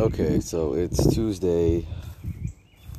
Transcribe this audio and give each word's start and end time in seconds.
Okay, 0.00 0.40
so 0.40 0.72
it's 0.72 1.12
Tuesday. 1.12 1.86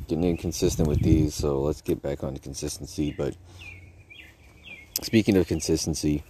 Getting 0.06 0.22
inconsistent 0.22 0.86
with 0.86 1.02
these, 1.02 1.34
so 1.34 1.60
let's 1.60 1.82
get 1.82 2.00
back 2.00 2.22
on 2.22 2.36
consistency. 2.36 3.12
But 3.18 3.34
speaking 5.02 5.36
of 5.36 5.48
consistency, 5.48 6.22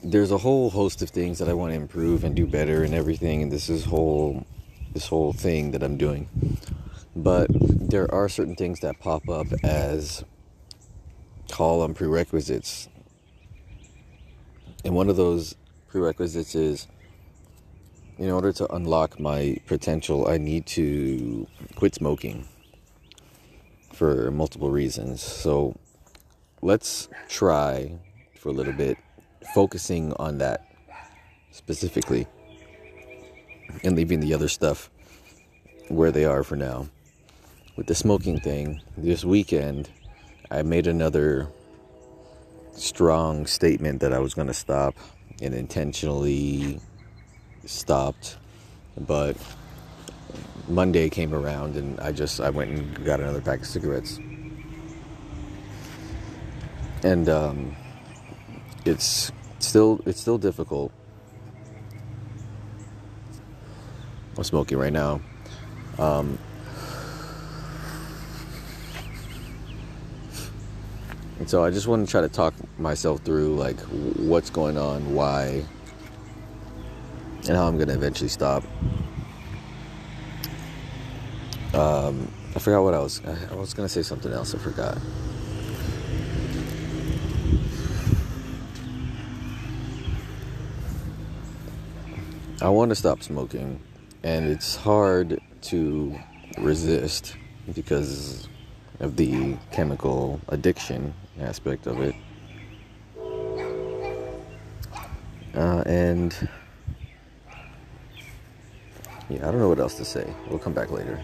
there's 0.00 0.30
a 0.30 0.38
whole 0.38 0.70
host 0.70 1.02
of 1.02 1.10
things 1.10 1.40
that 1.40 1.48
I 1.48 1.54
want 1.54 1.72
to 1.72 1.76
improve 1.76 2.22
and 2.22 2.36
do 2.36 2.46
better 2.46 2.84
and 2.84 2.94
everything, 2.94 3.42
and 3.42 3.50
this 3.50 3.68
is 3.68 3.84
whole 3.86 4.46
this 4.92 5.08
whole 5.08 5.32
thing 5.32 5.72
that 5.72 5.82
I'm 5.82 5.96
doing. 5.96 6.28
But 7.16 7.48
there 7.52 8.08
are 8.14 8.28
certain 8.28 8.54
things 8.54 8.78
that 8.78 9.00
pop 9.00 9.28
up 9.28 9.48
as 9.64 10.22
call 11.50 11.82
them 11.82 11.94
prerequisites. 11.94 12.88
And 14.84 14.94
one 14.94 15.08
of 15.08 15.16
those 15.16 15.56
prerequisites 15.88 16.54
is 16.54 16.86
in 18.18 18.30
order 18.30 18.52
to 18.52 18.72
unlock 18.72 19.18
my 19.18 19.56
potential, 19.66 20.28
I 20.28 20.38
need 20.38 20.66
to 20.66 21.46
quit 21.74 21.94
smoking 21.94 22.46
for 23.92 24.30
multiple 24.30 24.70
reasons. 24.70 25.22
So 25.22 25.76
let's 26.62 27.08
try 27.28 27.98
for 28.38 28.50
a 28.50 28.52
little 28.52 28.72
bit 28.72 28.98
focusing 29.54 30.12
on 30.14 30.38
that 30.38 30.66
specifically 31.50 32.26
and 33.82 33.96
leaving 33.96 34.20
the 34.20 34.34
other 34.34 34.48
stuff 34.48 34.90
where 35.88 36.10
they 36.10 36.24
are 36.24 36.42
for 36.42 36.56
now. 36.56 36.88
With 37.76 37.86
the 37.86 37.94
smoking 37.94 38.38
thing, 38.40 38.80
this 38.96 39.24
weekend 39.24 39.90
I 40.50 40.62
made 40.62 40.86
another 40.86 41.48
strong 42.72 43.46
statement 43.46 44.00
that 44.00 44.12
I 44.12 44.18
was 44.18 44.34
going 44.34 44.48
to 44.48 44.54
stop 44.54 44.94
and 45.42 45.54
intentionally 45.54 46.80
stopped. 47.66 48.36
But 48.96 49.36
Monday 50.68 51.08
came 51.08 51.34
around 51.34 51.76
and 51.76 51.98
I 52.00 52.12
just 52.12 52.40
I 52.40 52.50
went 52.50 52.70
and 52.70 53.04
got 53.04 53.20
another 53.20 53.40
pack 53.40 53.60
of 53.60 53.66
cigarettes. 53.66 54.18
And 57.02 57.28
um, 57.28 57.76
it's 58.84 59.30
still 59.58 60.00
it's 60.06 60.20
still 60.20 60.38
difficult. 60.38 60.92
I'm 64.36 64.44
smoking 64.44 64.78
right 64.78 64.92
now. 64.92 65.20
Um, 65.98 66.38
and 71.38 71.48
so 71.48 71.64
I 71.64 71.70
just 71.70 71.86
want 71.86 72.04
to 72.04 72.10
try 72.10 72.20
to 72.20 72.28
talk 72.28 72.54
myself 72.78 73.20
through 73.20 73.54
like 73.54 73.78
what's 73.80 74.50
going 74.50 74.76
on, 74.76 75.14
why, 75.14 75.62
and 77.48 77.56
how 77.56 77.66
I'm 77.66 77.76
going 77.76 77.88
to 77.88 77.94
eventually 77.94 78.28
stop. 78.28 78.62
Um, 81.74 82.30
I 82.54 82.58
forgot 82.58 82.82
what 82.82 82.94
I 82.94 83.00
was. 83.00 83.20
I 83.24 83.54
was 83.54 83.74
going 83.74 83.86
to 83.86 83.92
say 83.92 84.02
something 84.02 84.32
else. 84.32 84.54
I 84.54 84.58
forgot. 84.58 84.98
I 92.62 92.68
want 92.68 92.90
to 92.90 92.94
stop 92.94 93.22
smoking, 93.22 93.80
and 94.22 94.46
it's 94.46 94.76
hard 94.76 95.40
to 95.62 96.18
resist 96.58 97.36
because 97.74 98.48
of 99.00 99.16
the 99.16 99.56
chemical 99.72 100.40
addiction 100.48 101.12
aspect 101.40 101.86
of 101.86 102.00
it. 102.00 102.14
Uh, 105.54 105.82
and 105.86 106.48
yeah, 109.28 109.48
I 109.48 109.50
don't 109.50 109.58
know 109.58 109.68
what 109.68 109.78
else 109.78 109.94
to 109.96 110.04
say. 110.04 110.32
We'll 110.48 110.58
come 110.58 110.74
back 110.74 110.90
later. 110.90 111.22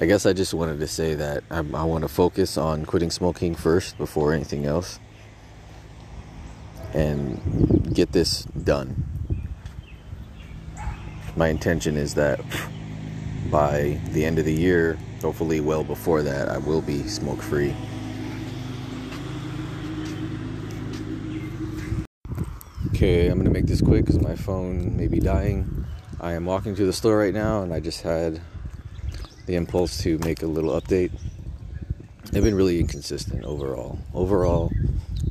I 0.00 0.06
guess 0.06 0.26
I 0.26 0.32
just 0.32 0.54
wanted 0.54 0.80
to 0.80 0.86
say 0.88 1.14
that 1.14 1.44
I, 1.50 1.58
I 1.58 1.84
want 1.84 2.02
to 2.02 2.08
focus 2.08 2.56
on 2.58 2.84
quitting 2.84 3.10
smoking 3.10 3.54
first 3.54 3.96
before 3.96 4.32
anything 4.32 4.66
else 4.66 4.98
and 6.92 7.94
get 7.94 8.12
this 8.12 8.44
done 8.44 9.04
my 11.36 11.48
intention 11.48 11.96
is 11.96 12.14
that 12.14 12.40
by 13.50 14.00
the 14.12 14.24
end 14.24 14.38
of 14.38 14.44
the 14.44 14.52
year, 14.52 14.98
hopefully 15.20 15.60
well 15.60 15.84
before 15.84 16.22
that, 16.22 16.48
I 16.48 16.58
will 16.58 16.80
be 16.80 17.02
smoke 17.08 17.42
free. 17.42 17.74
Okay, 22.88 23.28
I'm 23.28 23.38
gonna 23.38 23.50
make 23.50 23.66
this 23.66 23.80
quick 23.82 24.04
because 24.04 24.20
my 24.20 24.36
phone 24.36 24.96
may 24.96 25.08
be 25.08 25.18
dying. 25.18 25.83
I 26.20 26.32
am 26.32 26.44
walking 26.44 26.74
to 26.76 26.86
the 26.86 26.92
store 26.92 27.18
right 27.18 27.34
now 27.34 27.62
and 27.62 27.72
I 27.72 27.80
just 27.80 28.02
had 28.02 28.40
the 29.46 29.56
impulse 29.56 29.98
to 30.02 30.18
make 30.18 30.42
a 30.42 30.46
little 30.46 30.80
update. 30.80 31.12
I've 32.34 32.42
been 32.42 32.54
really 32.54 32.80
inconsistent 32.80 33.44
overall. 33.44 33.98
Overall, 34.14 34.72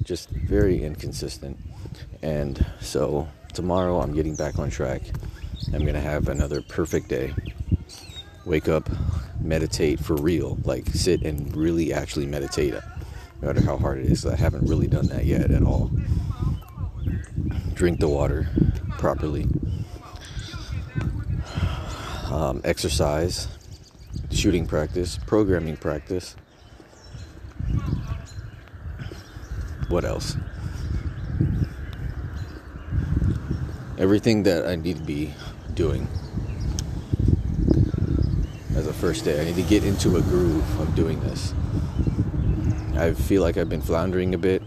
just 0.03 0.29
very 0.29 0.83
inconsistent. 0.83 1.57
And 2.21 2.65
so 2.79 3.27
tomorrow 3.53 3.99
I'm 4.01 4.13
getting 4.13 4.35
back 4.35 4.59
on 4.59 4.69
track 4.69 5.01
I'm 5.71 5.81
going 5.81 5.93
to 5.93 6.01
have 6.01 6.27
another 6.27 6.61
perfect 6.61 7.07
day. 7.07 7.33
Wake 8.45 8.67
up, 8.67 8.89
meditate 9.39 9.99
for 9.99 10.15
real, 10.15 10.57
like 10.65 10.87
sit 10.87 11.23
and 11.23 11.55
really 11.55 11.93
actually 11.93 12.25
meditate, 12.25 12.73
no 12.73 13.47
matter 13.47 13.61
how 13.61 13.77
hard 13.77 13.99
it 13.99 14.05
is. 14.05 14.25
I 14.25 14.35
haven't 14.35 14.67
really 14.67 14.87
done 14.87 15.07
that 15.07 15.25
yet 15.25 15.49
at 15.49 15.63
all. 15.63 15.89
Drink 17.73 17.99
the 17.99 18.07
water 18.07 18.49
properly. 18.97 19.47
Um, 22.33 22.61
exercise, 22.63 23.47
shooting 24.31 24.65
practice, 24.65 25.19
programming 25.27 25.77
practice. 25.77 26.35
What 29.87 30.03
else? 30.03 30.35
Everything 33.99 34.41
that 34.43 34.65
I 34.65 34.75
need 34.77 34.97
to 34.97 35.03
be 35.03 35.31
doing 35.75 36.07
as 38.75 38.87
a 38.87 38.93
first 38.93 39.25
day. 39.25 39.39
I 39.39 39.45
need 39.45 39.55
to 39.57 39.61
get 39.61 39.83
into 39.83 40.17
a 40.17 40.21
groove 40.23 40.79
of 40.79 40.95
doing 40.95 41.19
this. 41.19 41.53
I 42.95 43.13
feel 43.13 43.43
like 43.43 43.57
I've 43.57 43.69
been 43.69 43.79
floundering 43.79 44.33
a 44.33 44.39
bit, 44.39 44.63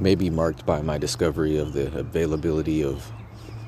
maybe 0.00 0.30
marked 0.30 0.64
by 0.64 0.82
my 0.82 0.98
discovery 0.98 1.56
of 1.56 1.72
the 1.72 1.92
availability 1.98 2.84
of 2.84 3.10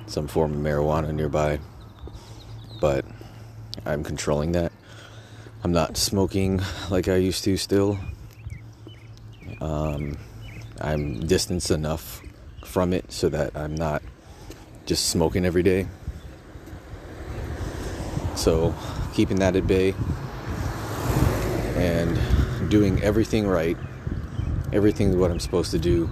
some 0.06 0.28
form 0.28 0.53
of 0.53 0.59
marijuana 0.60 1.12
nearby, 1.12 1.59
but 2.84 3.03
I'm 3.87 4.05
controlling 4.05 4.53
that. 4.53 4.71
I'm 5.62 5.72
not 5.72 5.97
smoking 5.97 6.61
like 6.91 7.09
I 7.09 7.17
used 7.17 7.43
to 7.45 7.56
still. 7.56 7.99
Um, 9.59 10.19
I'm 10.83 11.27
distanced 11.27 11.71
enough 11.71 12.21
from 12.62 12.93
it 12.93 13.11
so 13.11 13.31
that 13.31 13.56
I'm 13.56 13.75
not 13.75 14.03
just 14.84 15.09
smoking 15.09 15.47
every 15.47 15.62
day. 15.62 15.87
So, 18.34 18.75
keeping 19.15 19.39
that 19.39 19.56
at 19.56 19.66
bay 19.66 19.95
and 21.77 22.69
doing 22.69 23.03
everything 23.03 23.47
right, 23.47 23.78
everything 24.75 25.19
what 25.19 25.31
I'm 25.31 25.41
supposed 25.41 25.71
to 25.71 25.78
do, 25.78 26.11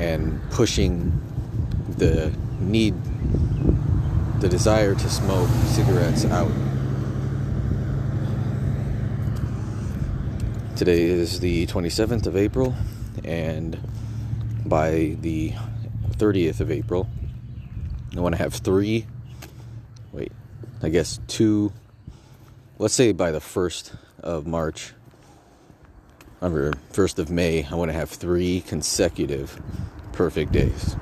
and 0.00 0.40
pushing 0.50 1.12
the 1.98 2.32
need, 2.58 2.94
the 4.40 4.48
desire 4.48 4.94
to 4.94 5.08
smoke 5.08 5.48
cigarettes 5.66 6.24
out. 6.26 6.50
Today 10.76 11.04
is 11.04 11.40
the 11.40 11.66
27th 11.66 12.26
of 12.26 12.36
April, 12.36 12.74
and 13.24 13.78
by 14.66 15.16
the 15.20 15.52
30th 16.16 16.60
of 16.60 16.70
April. 16.70 17.08
I 18.16 18.20
want 18.20 18.34
to 18.34 18.38
have 18.38 18.54
three, 18.54 19.06
wait, 20.12 20.32
I 20.82 20.88
guess 20.88 21.20
two, 21.26 21.72
let's 22.78 22.94
say 22.94 23.12
by 23.12 23.30
the 23.30 23.40
1st 23.40 23.96
of 24.20 24.46
March, 24.46 24.92
or 26.40 26.72
1st 26.92 27.18
of 27.18 27.30
May, 27.30 27.64
I 27.64 27.74
want 27.74 27.90
to 27.90 27.96
have 27.96 28.10
three 28.10 28.60
consecutive 28.60 29.60
perfect 30.12 30.52
days. 30.52 30.96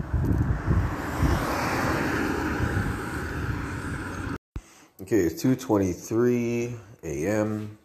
Okay, 5.13 5.25
it's 5.25 5.43
2:23 5.43 6.75
a.m. 7.03 7.77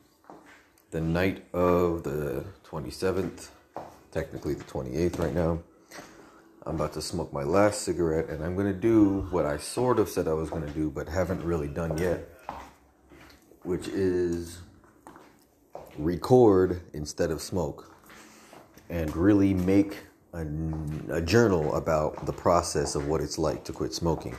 the 0.92 1.02
night 1.02 1.44
of 1.54 2.04
the 2.04 2.46
27th, 2.66 3.50
technically 4.14 4.54
the 4.54 4.64
28th 4.64 5.20
right 5.20 5.36
now. 5.36 5.60
I'm 6.66 6.76
about 6.76 6.94
to 6.94 7.02
smoke 7.02 7.34
my 7.34 7.44
last 7.44 7.82
cigarette 7.82 8.30
and 8.30 8.42
I'm 8.42 8.56
going 8.56 8.74
to 8.74 8.80
do 8.80 9.28
what 9.30 9.46
I 9.46 9.58
sort 9.58 10.00
of 10.00 10.08
said 10.08 10.30
I 10.30 10.32
was 10.32 10.50
going 10.50 10.66
to 10.66 10.72
do 10.72 10.90
but 10.90 11.10
haven't 11.10 11.44
really 11.44 11.68
done 11.68 11.98
yet, 11.98 12.30
which 13.64 13.90
is 13.90 14.60
record 15.98 16.80
instead 16.94 17.30
of 17.30 17.42
smoke 17.42 17.94
and 18.90 19.14
really 19.18 19.54
make 19.54 19.98
a, 20.32 20.48
a 21.10 21.22
journal 21.22 21.76
about 21.76 22.26
the 22.26 22.32
process 22.32 22.96
of 22.96 23.10
what 23.10 23.20
it's 23.20 23.38
like 23.38 23.66
to 23.66 23.74
quit 23.74 23.94
smoking. 23.94 24.38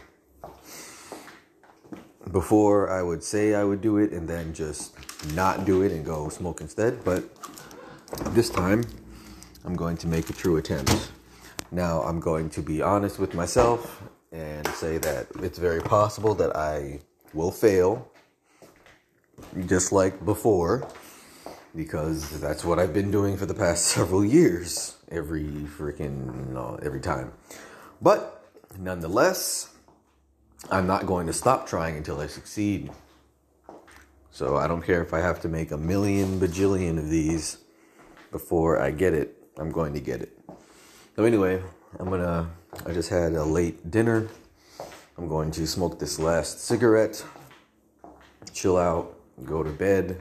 Before 2.32 2.90
I 2.90 3.02
would 3.02 3.22
say 3.22 3.54
I 3.54 3.64
would 3.64 3.80
do 3.80 3.98
it 3.98 4.12
and 4.12 4.28
then 4.28 4.52
just 4.52 4.94
not 5.34 5.64
do 5.64 5.82
it 5.82 5.92
and 5.92 6.04
go 6.04 6.28
smoke 6.28 6.60
instead. 6.60 7.04
But 7.04 7.24
this 8.34 8.50
time, 8.50 8.84
I'm 9.64 9.76
going 9.76 9.96
to 9.98 10.06
make 10.06 10.30
a 10.30 10.32
true 10.32 10.56
attempt. 10.56 11.10
Now, 11.70 12.02
I'm 12.02 12.20
going 12.20 12.48
to 12.50 12.62
be 12.62 12.80
honest 12.80 13.18
with 13.18 13.34
myself 13.34 14.02
and 14.32 14.66
say 14.68 14.98
that 14.98 15.26
it's 15.42 15.58
very 15.58 15.80
possible 15.80 16.34
that 16.34 16.56
I 16.56 17.00
will 17.34 17.50
fail, 17.50 18.10
just 19.66 19.92
like 19.92 20.24
before, 20.24 20.88
because 21.76 22.40
that's 22.40 22.64
what 22.64 22.78
I've 22.78 22.94
been 22.94 23.10
doing 23.10 23.36
for 23.36 23.46
the 23.46 23.54
past 23.54 23.86
several 23.96 24.24
years, 24.24 24.96
every 25.10 25.44
freaking, 25.44 26.48
no, 26.48 26.78
every 26.82 27.00
time. 27.00 27.32
But 28.00 28.44
nonetheless, 28.78 29.74
I'm 30.70 30.86
not 30.86 31.06
going 31.06 31.26
to 31.28 31.32
stop 31.32 31.66
trying 31.66 31.96
until 31.96 32.20
I 32.20 32.26
succeed. 32.26 32.90
So 34.30 34.56
I 34.56 34.66
don't 34.66 34.82
care 34.82 35.02
if 35.02 35.14
I 35.14 35.20
have 35.20 35.40
to 35.42 35.48
make 35.48 35.70
a 35.70 35.78
million 35.78 36.38
bajillion 36.38 36.98
of 36.98 37.08
these 37.08 37.58
before 38.30 38.80
I 38.80 38.90
get 38.90 39.14
it, 39.14 39.36
I'm 39.56 39.70
going 39.70 39.94
to 39.94 40.00
get 40.00 40.20
it. 40.20 40.38
So 41.16 41.24
anyway, 41.24 41.62
I'm 41.98 42.10
gonna, 42.10 42.50
I 42.86 42.92
just 42.92 43.08
had 43.08 43.32
a 43.32 43.42
late 43.42 43.90
dinner. 43.90 44.28
I'm 45.16 45.28
going 45.28 45.50
to 45.52 45.66
smoke 45.66 45.98
this 45.98 46.18
last 46.18 46.60
cigarette, 46.60 47.24
chill 48.52 48.76
out, 48.76 49.18
go 49.44 49.62
to 49.62 49.70
bed, 49.70 50.20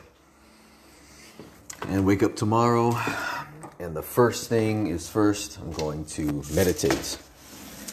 and 1.88 2.06
wake 2.06 2.24
up 2.24 2.36
tomorrow. 2.36 2.98
And 3.80 3.96
the 3.96 4.02
first 4.02 4.50
thing 4.50 4.88
is 4.88 5.08
first, 5.08 5.60
I'm 5.60 5.72
going 5.72 6.06
to 6.06 6.42
meditate. 6.54 7.20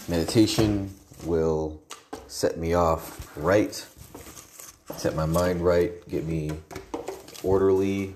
Meditation 0.08 0.94
will 1.24 1.82
set 2.26 2.58
me 2.58 2.74
off 2.74 3.30
right, 3.36 3.74
set 4.96 5.14
my 5.14 5.26
mind 5.26 5.60
right, 5.60 5.92
get 6.08 6.24
me 6.24 6.50
orderly, 7.42 8.14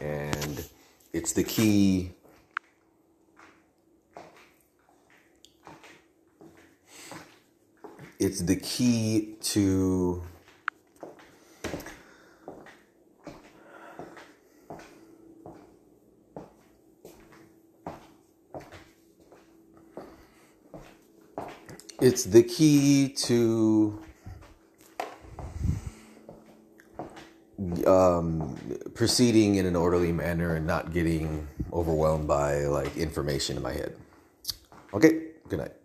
and 0.00 0.64
it's 1.12 1.32
the 1.32 1.44
key. 1.44 2.12
It's 8.18 8.42
the 8.42 8.56
key 8.56 9.36
to 9.40 10.22
it's 22.00 22.24
the 22.24 22.42
key 22.42 23.08
to 23.08 23.98
um, 27.86 28.56
proceeding 28.94 29.56
in 29.56 29.66
an 29.66 29.76
orderly 29.76 30.12
manner 30.12 30.54
and 30.54 30.66
not 30.66 30.92
getting 30.92 31.46
overwhelmed 31.72 32.26
by 32.26 32.64
like 32.64 32.96
information 32.96 33.56
in 33.56 33.62
my 33.62 33.72
head. 33.72 33.94
Okay, 34.94 35.28
good 35.48 35.60
night. 35.60 35.79